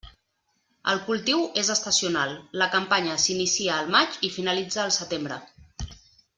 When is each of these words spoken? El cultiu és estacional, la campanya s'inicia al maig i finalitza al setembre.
El 0.93 1.01
cultiu 1.09 1.43
és 1.63 1.69
estacional, 1.73 2.33
la 2.63 2.69
campanya 2.77 3.19
s'inicia 3.27 3.77
al 3.77 3.95
maig 3.99 4.19
i 4.31 4.35
finalitza 4.41 4.85
al 4.89 4.99
setembre. 5.01 5.43